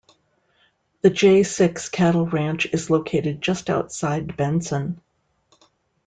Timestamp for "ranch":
2.25-2.65